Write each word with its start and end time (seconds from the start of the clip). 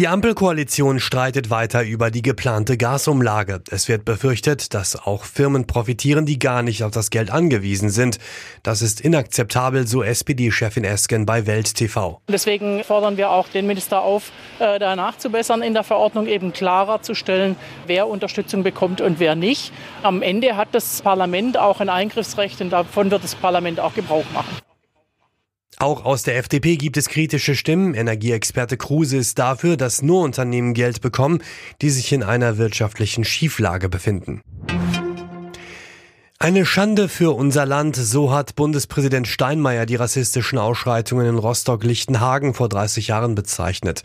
Die 0.00 0.08
Ampelkoalition 0.08 0.98
streitet 0.98 1.50
weiter 1.50 1.82
über 1.82 2.10
die 2.10 2.22
geplante 2.22 2.78
Gasumlage. 2.78 3.60
Es 3.70 3.86
wird 3.86 4.06
befürchtet, 4.06 4.72
dass 4.72 4.96
auch 4.96 5.24
Firmen 5.24 5.66
profitieren, 5.66 6.24
die 6.24 6.38
gar 6.38 6.62
nicht 6.62 6.84
auf 6.84 6.90
das 6.90 7.10
Geld 7.10 7.30
angewiesen 7.30 7.90
sind. 7.90 8.16
Das 8.62 8.80
ist 8.80 9.02
inakzeptabel, 9.02 9.86
so 9.86 10.02
SPD-Chefin 10.02 10.84
Esken 10.84 11.26
bei 11.26 11.46
Welt 11.46 11.74
TV. 11.74 12.18
Deswegen 12.28 12.82
fordern 12.82 13.18
wir 13.18 13.28
auch 13.28 13.48
den 13.48 13.66
Minister 13.66 14.00
auf, 14.00 14.32
äh, 14.58 14.78
da 14.78 14.96
nachzubessern, 14.96 15.60
in 15.60 15.74
der 15.74 15.84
Verordnung 15.84 16.26
eben 16.26 16.54
klarer 16.54 17.02
zu 17.02 17.14
stellen, 17.14 17.56
wer 17.86 18.08
Unterstützung 18.08 18.62
bekommt 18.62 19.02
und 19.02 19.20
wer 19.20 19.34
nicht. 19.34 19.70
Am 20.02 20.22
Ende 20.22 20.56
hat 20.56 20.68
das 20.72 21.02
Parlament 21.02 21.58
auch 21.58 21.80
ein 21.80 21.90
Eingriffsrecht 21.90 22.62
und 22.62 22.70
davon 22.70 23.10
wird 23.10 23.22
das 23.22 23.34
Parlament 23.34 23.80
auch 23.80 23.92
Gebrauch 23.92 24.24
machen. 24.32 24.69
Auch 25.80 26.04
aus 26.04 26.24
der 26.24 26.36
FDP 26.36 26.76
gibt 26.76 26.98
es 26.98 27.08
kritische 27.08 27.56
Stimmen. 27.56 27.94
Energieexperte 27.94 28.76
Kruse 28.76 29.16
ist 29.16 29.38
dafür, 29.38 29.78
dass 29.78 30.02
nur 30.02 30.20
Unternehmen 30.20 30.74
Geld 30.74 31.00
bekommen, 31.00 31.42
die 31.80 31.88
sich 31.88 32.12
in 32.12 32.22
einer 32.22 32.58
wirtschaftlichen 32.58 33.24
Schieflage 33.24 33.88
befinden. 33.88 34.42
Eine 36.42 36.64
Schande 36.64 37.10
für 37.10 37.36
unser 37.36 37.66
Land, 37.66 37.96
so 37.96 38.32
hat 38.32 38.56
Bundespräsident 38.56 39.28
Steinmeier 39.28 39.84
die 39.84 39.96
rassistischen 39.96 40.58
Ausschreitungen 40.58 41.26
in 41.26 41.36
Rostock-Lichtenhagen 41.36 42.54
vor 42.54 42.70
30 42.70 43.08
Jahren 43.08 43.34
bezeichnet. 43.34 44.02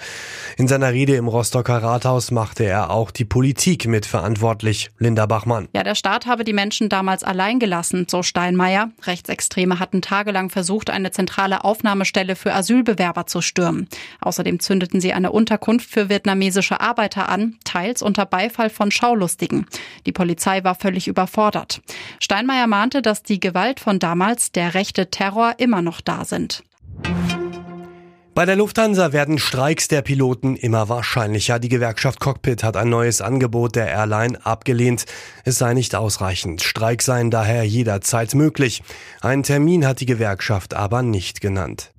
In 0.57 0.67
seiner 0.67 0.91
Rede 0.91 1.15
im 1.15 1.29
Rostocker 1.29 1.81
Rathaus 1.81 2.31
machte 2.31 2.65
er 2.65 2.89
auch 2.89 3.11
die 3.11 3.23
Politik 3.23 3.87
mit 3.87 4.05
verantwortlich. 4.05 4.91
Linda 4.99 5.27
Bachmann. 5.27 5.69
Ja, 5.71 5.83
der 5.83 5.95
Staat 5.95 6.25
habe 6.25 6.43
die 6.43 6.51
Menschen 6.51 6.89
damals 6.89 7.23
allein 7.23 7.57
gelassen, 7.57 8.05
so 8.09 8.21
Steinmeier. 8.21 8.91
Rechtsextreme 9.03 9.79
hatten 9.79 10.01
tagelang 10.01 10.49
versucht, 10.49 10.89
eine 10.89 11.11
zentrale 11.11 11.63
Aufnahmestelle 11.63 12.35
für 12.35 12.53
Asylbewerber 12.53 13.27
zu 13.27 13.41
stürmen. 13.41 13.87
Außerdem 14.19 14.59
zündeten 14.59 14.99
sie 14.99 15.13
eine 15.13 15.31
Unterkunft 15.31 15.89
für 15.89 16.09
vietnamesische 16.09 16.81
Arbeiter 16.81 17.29
an, 17.29 17.55
teils 17.63 18.01
unter 18.01 18.25
Beifall 18.25 18.69
von 18.69 18.91
Schaulustigen. 18.91 19.67
Die 20.05 20.11
Polizei 20.11 20.65
war 20.65 20.75
völlig 20.75 21.07
überfordert. 21.07 21.79
Steinmeier 22.25 22.65
mahnte, 22.65 23.03
dass 23.03 23.21
die 23.21 23.39
Gewalt 23.39 23.79
von 23.79 23.99
damals, 23.99 24.51
der 24.51 24.73
rechte 24.73 25.11
Terror, 25.11 25.53
immer 25.59 25.83
noch 25.83 26.01
da 26.01 26.25
sind. 26.25 26.63
Bei 28.33 28.45
der 28.47 28.55
Lufthansa 28.55 29.13
werden 29.13 29.37
Streiks 29.37 29.87
der 29.89 30.01
Piloten 30.01 30.55
immer 30.55 30.89
wahrscheinlicher. 30.89 31.59
Die 31.59 31.69
Gewerkschaft 31.69 32.19
Cockpit 32.19 32.63
hat 32.63 32.77
ein 32.77 32.89
neues 32.89 33.21
Angebot 33.21 33.75
der 33.75 33.89
Airline 33.89 34.43
abgelehnt. 34.43 35.05
Es 35.43 35.59
sei 35.59 35.75
nicht 35.75 35.93
ausreichend. 35.93 36.63
Streiks 36.63 37.05
seien 37.05 37.29
daher 37.29 37.63
jederzeit 37.63 38.33
möglich. 38.33 38.81
Einen 39.21 39.43
Termin 39.43 39.85
hat 39.85 39.99
die 39.99 40.07
Gewerkschaft 40.07 40.73
aber 40.73 41.03
nicht 41.03 41.41
genannt. 41.41 41.91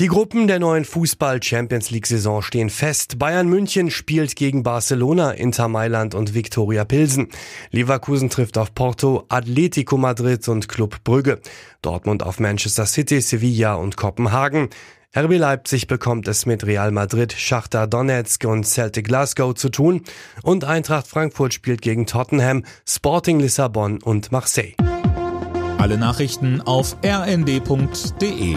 Die 0.00 0.06
Gruppen 0.06 0.46
der 0.46 0.60
neuen 0.60 0.86
Fußball-Champions 0.86 1.90
League-Saison 1.90 2.40
stehen 2.40 2.70
fest. 2.70 3.18
Bayern 3.18 3.46
München 3.46 3.90
spielt 3.90 4.34
gegen 4.34 4.62
Barcelona, 4.62 5.32
Inter 5.32 5.68
Mailand 5.68 6.14
und 6.14 6.32
Viktoria 6.32 6.86
Pilsen. 6.86 7.28
Leverkusen 7.70 8.30
trifft 8.30 8.56
auf 8.56 8.74
Porto, 8.74 9.26
Atletico 9.28 9.98
Madrid 9.98 10.48
und 10.48 10.70
Club 10.70 11.04
Brügge. 11.04 11.38
Dortmund 11.82 12.22
auf 12.22 12.40
Manchester 12.40 12.86
City, 12.86 13.20
Sevilla 13.20 13.74
und 13.74 13.98
Kopenhagen. 13.98 14.70
RB 15.14 15.36
Leipzig 15.36 15.86
bekommt 15.86 16.28
es 16.28 16.46
mit 16.46 16.64
Real 16.64 16.92
Madrid, 16.92 17.34
Schachter 17.34 17.86
Donetsk 17.86 18.46
und 18.46 18.64
Celtic 18.64 19.06
Glasgow 19.06 19.54
zu 19.54 19.68
tun. 19.68 20.04
Und 20.42 20.64
Eintracht 20.64 21.08
Frankfurt 21.08 21.52
spielt 21.52 21.82
gegen 21.82 22.06
Tottenham, 22.06 22.64
Sporting 22.88 23.38
Lissabon 23.38 24.02
und 24.02 24.32
Marseille. 24.32 24.72
Alle 25.76 25.98
Nachrichten 25.98 26.62
auf 26.62 26.96
rnd.de 27.04 28.56